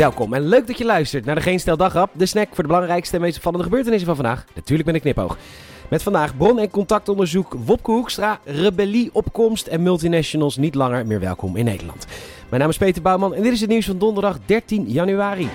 Welkom 0.00 0.34
en 0.34 0.48
leuk 0.48 0.66
dat 0.66 0.78
je 0.78 0.84
luistert 0.84 1.24
naar 1.24 1.34
de 1.34 1.40
Geen 1.40 1.60
Stel 1.60 1.76
Dagrap, 1.76 2.10
de 2.12 2.26
snack 2.26 2.48
voor 2.48 2.62
de 2.62 2.68
belangrijkste 2.68 3.16
en 3.16 3.22
meest 3.22 3.36
opvallende 3.36 3.64
gebeurtenissen 3.64 4.06
van 4.06 4.16
vandaag. 4.16 4.44
Natuurlijk 4.54 4.86
ben 4.86 4.94
ik 4.94 5.00
knipoog. 5.00 5.38
Met 5.88 6.02
vandaag 6.02 6.36
bron- 6.36 6.58
en 6.58 6.70
contactonderzoek 6.70 7.56
Wopke 7.64 7.90
Hoekstra, 7.90 8.40
rebellie, 8.44 9.10
opkomst 9.12 9.66
en 9.66 9.82
multinationals 9.82 10.56
niet 10.56 10.74
langer 10.74 11.06
meer 11.06 11.20
welkom 11.20 11.56
in 11.56 11.64
Nederland. 11.64 12.06
Mijn 12.48 12.60
naam 12.60 12.70
is 12.70 12.78
Peter 12.78 13.02
Bouwman 13.02 13.34
en 13.34 13.42
dit 13.42 13.52
is 13.52 13.60
het 13.60 13.70
nieuws 13.70 13.86
van 13.86 13.98
donderdag 13.98 14.38
13 14.46 14.84
januari. 14.88 15.48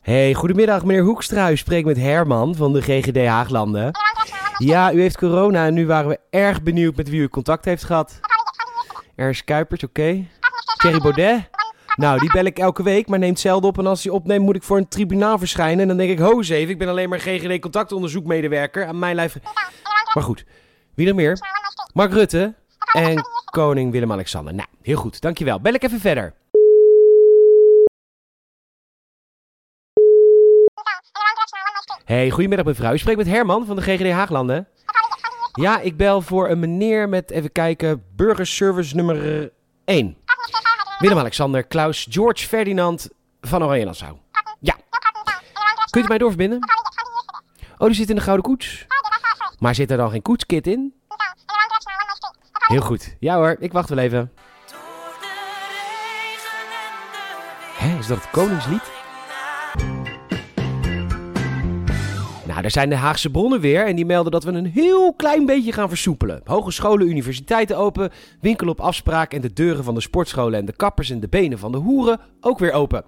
Hey, 0.00 0.34
goedemiddag 0.34 0.84
meneer 0.84 1.02
Hoekstra. 1.02 1.50
U 1.50 1.56
spreekt 1.56 1.86
met 1.86 1.96
Herman 1.96 2.54
van 2.54 2.72
de 2.72 2.82
GGD 2.82 3.26
Haaglanden. 3.26 3.90
Ja, 4.58 4.92
u 4.92 5.00
heeft 5.00 5.16
corona 5.16 5.66
en 5.66 5.74
nu 5.74 5.86
waren 5.86 6.08
we 6.08 6.18
erg 6.30 6.62
benieuwd 6.62 6.96
met 6.96 7.08
wie 7.08 7.20
u 7.20 7.28
contact 7.28 7.64
heeft 7.64 7.84
gehad. 7.84 8.20
Ernst 9.16 9.44
Kuipers, 9.44 9.84
oké. 9.84 10.26
Thierry 10.76 11.00
Baudet? 11.00 11.48
Nou, 11.96 12.18
die 12.18 12.32
bel 12.32 12.44
ik 12.44 12.58
elke 12.58 12.82
week, 12.82 13.08
maar 13.08 13.18
neemt 13.18 13.40
zelden 13.40 13.68
op. 13.68 13.78
En 13.78 13.86
als 13.86 14.04
hij 14.04 14.12
opneemt, 14.12 14.44
moet 14.44 14.56
ik 14.56 14.62
voor 14.62 14.76
een 14.76 14.88
tribunaal 14.88 15.38
verschijnen. 15.38 15.80
En 15.80 15.88
dan 15.88 15.96
denk 15.96 16.10
ik, 16.10 16.18
ho 16.18 16.40
ik 16.40 16.78
ben 16.78 16.88
alleen 16.88 17.08
maar 17.08 17.20
GGD 17.20 17.60
contactonderzoekmedewerker. 17.60 18.86
Aan 18.86 18.98
mijn 18.98 19.14
lijf... 19.14 19.36
Maar 20.14 20.24
goed, 20.24 20.44
wie 20.94 21.06
nog 21.06 21.16
meer? 21.16 21.38
Mark 21.92 22.12
Rutte 22.12 22.54
en 22.92 23.22
koning 23.44 23.92
Willem-Alexander. 23.92 24.54
Nou, 24.54 24.68
heel 24.82 24.96
goed, 24.96 25.20
dankjewel. 25.20 25.60
Bel 25.60 25.74
ik 25.74 25.82
even 25.82 26.00
verder. 26.00 26.34
Hey, 32.10 32.30
goedemiddag 32.30 32.66
mevrouw. 32.66 32.92
U 32.92 32.98
spreekt 32.98 33.18
met 33.18 33.26
Herman 33.26 33.66
van 33.66 33.76
de 33.76 33.82
GGD 33.82 34.10
Haaglanden. 34.10 34.68
Ja, 35.52 35.80
ik 35.80 35.96
bel 35.96 36.20
voor 36.20 36.48
een 36.48 36.58
meneer 36.58 37.08
met, 37.08 37.30
even 37.30 37.52
kijken, 37.52 38.04
burgerservice 38.16 38.96
nummer 38.96 39.50
1. 39.84 40.16
Willem-Alexander, 40.98 41.64
Klaus, 41.64 42.06
George 42.10 42.46
Ferdinand 42.46 43.08
van 43.40 43.64
Oranje 43.64 43.84
Nassau. 43.84 44.16
Ja. 44.60 44.76
Kunt 45.90 46.04
u 46.04 46.08
mij 46.08 46.18
doorverbinden? 46.18 46.58
Oh, 47.78 47.86
die 47.86 47.96
zit 47.96 48.10
in 48.10 48.16
de 48.16 48.22
gouden 48.22 48.44
koets. 48.44 48.86
Maar 49.58 49.74
zit 49.74 49.90
er 49.90 49.96
dan 49.96 50.10
geen 50.10 50.22
koetskit 50.22 50.66
in? 50.66 50.94
Heel 52.52 52.80
goed. 52.80 53.16
Ja 53.20 53.36
hoor, 53.36 53.56
ik 53.58 53.72
wacht 53.72 53.88
wel 53.88 53.98
even. 53.98 54.32
Hé, 57.74 57.98
is 57.98 58.06
dat 58.06 58.16
het 58.16 58.30
Koningslied? 58.30 58.99
Nou, 62.50 62.62
daar 62.62 62.70
zijn 62.70 62.88
de 62.88 62.96
Haagse 62.96 63.30
bronnen 63.30 63.60
weer 63.60 63.86
en 63.86 63.96
die 63.96 64.06
melden 64.06 64.32
dat 64.32 64.44
we 64.44 64.52
een 64.52 64.66
heel 64.66 65.14
klein 65.14 65.46
beetje 65.46 65.72
gaan 65.72 65.88
versoepelen. 65.88 66.40
Hogescholen, 66.44 67.08
universiteiten 67.08 67.76
open, 67.76 68.10
winkel 68.40 68.68
op 68.68 68.80
afspraak 68.80 69.32
en 69.32 69.40
de 69.40 69.52
deuren 69.52 69.84
van 69.84 69.94
de 69.94 70.00
sportscholen 70.00 70.58
en 70.58 70.64
de 70.64 70.72
kappers 70.72 71.10
en 71.10 71.20
de 71.20 71.28
benen 71.28 71.58
van 71.58 71.72
de 71.72 71.78
hoeren 71.78 72.20
ook 72.40 72.58
weer 72.58 72.72
open. 72.72 73.04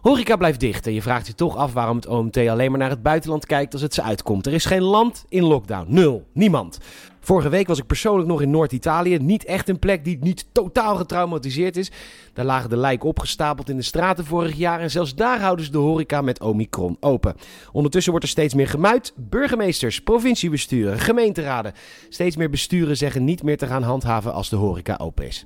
Horeca 0.00 0.36
blijft 0.36 0.60
dicht 0.60 0.86
en 0.86 0.92
je 0.92 1.02
vraagt 1.02 1.26
je 1.26 1.34
toch 1.34 1.56
af 1.56 1.72
waarom 1.72 1.96
het 1.96 2.06
OMT 2.06 2.36
alleen 2.36 2.70
maar 2.70 2.78
naar 2.78 2.90
het 2.90 3.02
buitenland 3.02 3.46
kijkt 3.46 3.72
als 3.72 3.82
het 3.82 3.94
ze 3.94 4.02
uitkomt. 4.02 4.46
Er 4.46 4.52
is 4.52 4.64
geen 4.64 4.82
land 4.82 5.24
in 5.28 5.42
lockdown. 5.42 5.86
Nul. 5.88 6.26
Niemand. 6.32 6.78
Vorige 7.20 7.48
week 7.48 7.66
was 7.66 7.78
ik 7.78 7.86
persoonlijk 7.86 8.28
nog 8.28 8.42
in 8.42 8.50
Noord-Italië. 8.50 9.18
Niet 9.18 9.44
echt 9.44 9.68
een 9.68 9.78
plek 9.78 10.04
die 10.04 10.18
niet 10.20 10.46
totaal 10.52 10.96
getraumatiseerd 10.96 11.76
is. 11.76 11.90
Daar 12.32 12.44
lagen 12.44 12.70
de 12.70 12.76
lijken 12.76 13.08
opgestapeld 13.08 13.68
in 13.68 13.76
de 13.76 13.82
straten 13.82 14.24
vorig 14.24 14.56
jaar. 14.56 14.80
En 14.80 14.90
zelfs 14.90 15.14
daar 15.14 15.40
houden 15.40 15.64
ze 15.64 15.70
de 15.70 15.78
horeca 15.78 16.20
met 16.20 16.40
Omicron 16.40 16.96
open. 17.00 17.34
Ondertussen 17.72 18.10
wordt 18.10 18.26
er 18.26 18.32
steeds 18.32 18.54
meer 18.54 18.68
gemuid. 18.68 19.12
Burgemeesters, 19.16 20.00
provinciebesturen, 20.00 20.98
gemeenteraden. 20.98 21.72
Steeds 22.08 22.36
meer 22.36 22.50
besturen 22.50 22.96
zeggen 22.96 23.24
niet 23.24 23.42
meer 23.42 23.56
te 23.56 23.66
gaan 23.66 23.82
handhaven 23.82 24.32
als 24.32 24.48
de 24.48 24.56
horeca 24.56 24.98
open 25.00 25.26
is. 25.26 25.44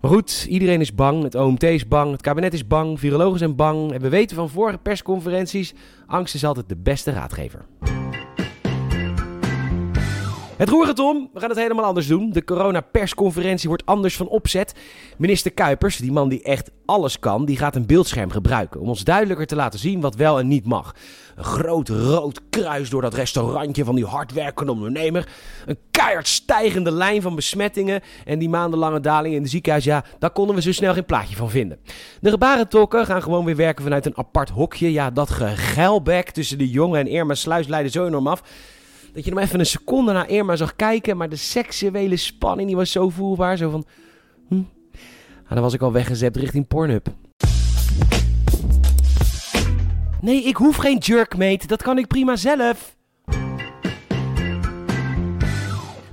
Maar 0.00 0.10
goed, 0.10 0.46
iedereen 0.48 0.80
is 0.80 0.94
bang. 0.94 1.22
Het 1.22 1.34
OMT 1.34 1.62
is 1.62 1.88
bang. 1.88 2.12
Het 2.12 2.22
kabinet 2.22 2.54
is 2.54 2.66
bang. 2.66 3.00
Virologen 3.00 3.38
zijn 3.38 3.56
bang. 3.56 3.92
En 3.92 4.00
we 4.00 4.08
weten 4.08 4.36
van 4.36 4.50
vorige 4.50 4.78
persconferenties: 4.78 5.74
angst 6.06 6.34
is 6.34 6.44
altijd 6.44 6.68
de 6.68 6.76
beste 6.76 7.12
raadgever. 7.12 7.64
Het 10.64 10.72
roer 10.72 10.86
gaat 10.86 10.98
om. 10.98 11.30
We 11.32 11.40
gaan 11.40 11.48
het 11.48 11.58
helemaal 11.58 11.84
anders 11.84 12.06
doen. 12.06 12.30
De 12.30 12.44
corona-persconferentie 12.44 13.68
wordt 13.68 13.86
anders 13.86 14.16
van 14.16 14.28
opzet. 14.28 14.74
Minister 15.16 15.52
Kuipers, 15.52 15.96
die 15.96 16.12
man 16.12 16.28
die 16.28 16.42
echt 16.42 16.70
alles 16.86 17.18
kan, 17.18 17.44
die 17.44 17.56
gaat 17.56 17.76
een 17.76 17.86
beeldscherm 17.86 18.30
gebruiken 18.30 18.80
om 18.80 18.88
ons 18.88 19.04
duidelijker 19.04 19.46
te 19.46 19.54
laten 19.54 19.78
zien 19.78 20.00
wat 20.00 20.14
wel 20.14 20.38
en 20.38 20.48
niet 20.48 20.66
mag. 20.66 20.94
Een 21.36 21.44
groot 21.44 21.88
rood 21.88 22.40
kruis 22.50 22.90
door 22.90 23.02
dat 23.02 23.14
restaurantje 23.14 23.84
van 23.84 23.94
die 23.94 24.04
hardwerkende 24.04 24.72
ondernemer. 24.72 25.28
Een 25.66 25.78
keihard 25.90 26.28
stijgende 26.28 26.92
lijn 26.92 27.22
van 27.22 27.34
besmettingen 27.34 28.02
en 28.24 28.38
die 28.38 28.48
maandenlange 28.48 29.00
daling 29.00 29.34
in 29.34 29.42
de 29.42 29.48
ziekenhuis. 29.48 29.84
Ja, 29.84 30.04
daar 30.18 30.30
konden 30.30 30.54
we 30.54 30.62
zo 30.62 30.72
snel 30.72 30.92
geen 30.92 31.04
plaatje 31.04 31.36
van 31.36 31.50
vinden. 31.50 31.78
De 32.20 32.30
gebarentolken 32.30 33.06
gaan 33.06 33.22
gewoon 33.22 33.44
weer 33.44 33.56
werken 33.56 33.84
vanuit 33.84 34.06
een 34.06 34.16
apart 34.18 34.50
hokje. 34.50 34.92
Ja, 34.92 35.10
dat 35.10 35.30
gegeilbek 35.30 36.30
tussen 36.30 36.58
de 36.58 36.70
jongen 36.70 37.00
en 37.00 37.06
Irma 37.06 37.34
Sluis 37.34 37.66
leidde 37.66 37.90
zo 37.90 38.06
enorm 38.06 38.26
af 38.26 38.42
dat 39.14 39.24
je 39.24 39.30
hem 39.30 39.38
even 39.38 39.58
een 39.58 39.66
seconde 39.66 40.12
naar 40.12 40.28
Irma 40.28 40.56
zag 40.56 40.76
kijken. 40.76 41.16
Maar 41.16 41.28
de 41.28 41.36
seksuele 41.36 42.16
spanning 42.16 42.68
die 42.68 42.76
was 42.76 42.90
zo 42.90 43.08
voelbaar. 43.08 43.56
Zo 43.56 43.70
van... 43.70 43.84
Hm. 44.48 44.62
Ah, 45.44 45.50
dan 45.50 45.62
was 45.62 45.74
ik 45.74 45.82
al 45.82 45.92
weggezet 45.92 46.36
richting 46.36 46.66
Pornhub. 46.66 47.06
Nee, 50.20 50.42
ik 50.42 50.56
hoef 50.56 50.76
geen 50.76 50.98
jerkmate. 50.98 51.66
Dat 51.66 51.82
kan 51.82 51.98
ik 51.98 52.06
prima 52.06 52.36
zelf. 52.36 52.96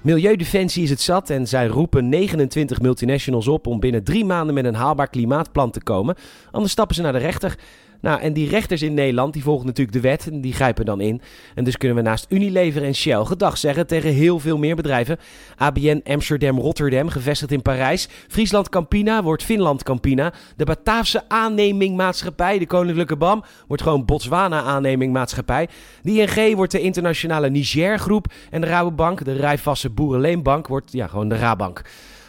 Milieudefensie 0.01 0.84
is 0.84 0.90
het 0.90 1.01
zat 1.01 1.29
en 1.29 1.47
zij 1.47 1.67
roepen 1.67 2.09
29 2.09 2.81
multinationals 2.81 3.47
op 3.47 3.67
om 3.67 3.79
binnen 3.79 4.03
drie 4.03 4.25
maanden 4.25 4.56
met 4.56 4.66
een 4.66 4.75
haalbaar 4.75 5.09
klimaatplan 5.09 5.72
te 5.72 5.84
komen. 5.84 6.16
Anders 6.51 6.72
stappen 6.72 6.95
ze 6.95 7.01
naar 7.01 7.11
de 7.11 7.17
rechter. 7.17 7.57
Nou, 8.01 8.22
en 8.22 8.34
die 8.34 8.50
rechters 8.50 8.81
in 8.81 8.94
Nederland, 8.94 9.34
die 9.34 9.44
volgen 9.44 9.66
natuurlijk 9.66 9.95
de 9.95 10.09
wet 10.09 10.28
en 10.28 10.41
die 10.41 10.53
grijpen 10.53 10.85
dan 10.85 11.01
in. 11.01 11.22
En 11.56 11.63
dus 11.63 11.78
kunnen 11.78 11.97
we 11.97 12.03
naast 12.03 12.25
Unilever 12.29 12.84
en 12.84 12.95
Shell 12.95 13.23
gedag 13.23 13.57
zeggen 13.57 13.88
tegen 13.88 14.09
heel 14.09 14.39
veel 14.39 14.57
meer 14.57 14.75
bedrijven. 14.75 15.17
ABN 15.57 16.01
Amsterdam 16.03 16.59
Rotterdam, 16.59 17.09
gevestigd 17.09 17.51
in 17.51 17.61
Parijs. 17.61 18.07
Friesland 18.28 18.69
Campina 18.69 19.23
wordt 19.23 19.44
Finland 19.44 19.84
Campina. 19.84 20.34
De 20.56 20.66
Bataafse 20.66 21.23
aanneming 21.28 21.95
maatschappij, 21.95 22.59
de 22.59 22.67
Koninklijke 22.67 23.16
BAM, 23.16 23.44
wordt 23.67 23.84
gewoon 23.84 24.06
Botswana 24.06 24.61
aanneming 24.61 25.13
maatschappij. 25.13 25.67
De 26.01 26.11
ING 26.11 26.56
wordt 26.56 26.72
de 26.72 26.81
internationale 26.81 27.50
Niger 27.50 28.00
groep. 28.00 28.25
En 28.50 28.61
de 28.61 28.67
Rabobank, 28.67 29.25
de 29.25 29.34
Rijvasse 29.34 29.90
Boerenleenbank, 29.90 30.67
wordt 30.67 30.91
ja, 30.91 31.07
gewoon 31.07 31.29
de 31.29 31.38
Rabank. 31.38 31.81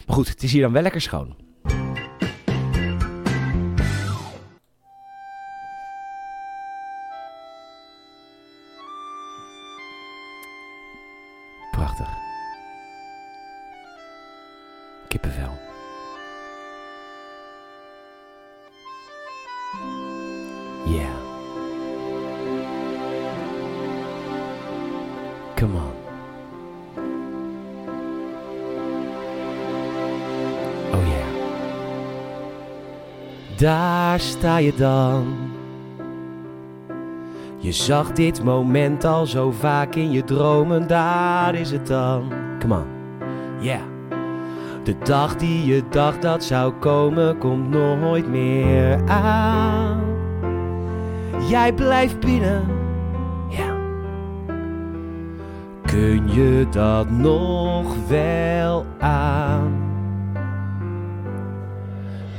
Maar 0.06 0.16
goed, 0.16 0.28
het 0.28 0.42
is 0.42 0.52
hier 0.52 0.62
dan 0.62 0.72
wel 0.72 0.82
lekker 0.82 1.00
schoon. 1.00 1.41
Prachtig. 11.82 12.06
Kippenvel. 15.08 15.58
Yeah. 20.86 21.16
Come 25.56 25.76
on. 25.76 25.92
Oh 30.92 31.06
yeah. 31.06 31.28
Daar 33.56 34.20
sta 34.20 34.58
je 34.58 34.74
dan. 34.74 35.51
Je 37.62 37.72
zag 37.72 38.12
dit 38.12 38.44
moment 38.44 39.04
al 39.04 39.26
zo 39.26 39.50
vaak 39.50 39.94
in 39.94 40.10
je 40.10 40.24
dromen, 40.24 40.86
daar 40.86 41.54
is 41.54 41.70
het 41.70 41.86
dan. 41.86 42.32
Come 42.58 42.74
on. 42.74 42.84
Yeah. 43.60 43.80
De 44.84 44.98
dag 44.98 45.36
die 45.36 45.64
je 45.64 45.82
dacht 45.90 46.22
dat 46.22 46.44
zou 46.44 46.72
komen, 46.72 47.38
komt 47.38 47.70
nooit 47.70 48.28
meer 48.28 49.08
aan. 49.08 50.00
Jij 51.48 51.72
blijft 51.72 52.20
binnen. 52.20 52.64
Ja. 53.48 53.76
Kun 55.86 56.32
je 56.32 56.66
dat 56.70 57.10
nog 57.10 58.08
wel 58.08 58.86
aan? 58.98 59.91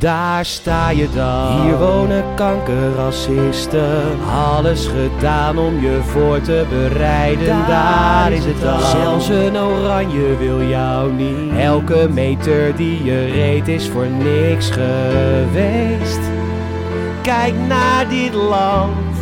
Daar 0.04 0.46
sta 0.46 0.90
je 0.90 1.08
dan. 1.16 1.62
Hier 1.62 1.78
wonen 1.78 2.24
kankerracisten. 2.36 4.20
Alles 4.30 4.88
gedaan 4.88 5.58
om 5.58 5.82
je 5.82 6.00
voor 6.04 6.42
te 6.42 6.66
bereiden. 6.70 7.68
Daar, 7.68 8.32
is 8.32 8.46
het 8.46 8.62
dan. 8.62 8.80
Zelfs 8.80 9.30
een 9.30 9.58
oranje 9.58 10.38
wil 10.38 10.62
jou 10.62 11.12
niet. 11.12 11.58
Elke 11.58 12.08
meter 12.14 12.76
die 12.76 13.04
je 13.04 13.26
reed 13.26 13.68
is 13.68 13.90
voor 13.90 14.08
niks 14.08 14.70
geweest. 14.70 16.22
Kijk 17.22 17.54
naar 17.68 18.10
dit 18.10 18.34
land. 18.34 19.18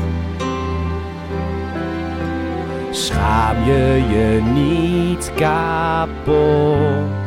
Schaam 2.92 3.63
je 3.63 4.04
je 4.10 4.42
niet 4.54 5.31
kapot. 5.36 7.20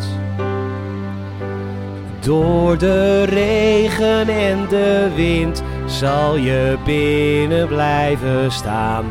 Door 2.25 2.79
de 2.79 3.23
regen 3.23 4.29
en 4.29 4.69
de 4.69 5.11
wind 5.15 5.62
zal 5.87 6.37
je 6.37 6.76
binnen 6.85 7.69
blijven 7.69 8.53
staan. 8.53 9.05